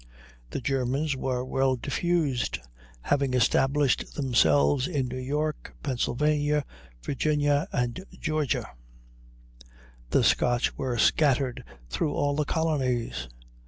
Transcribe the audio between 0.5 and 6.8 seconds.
Germans were well diffused, having established themselves in New York, Pennsylvania,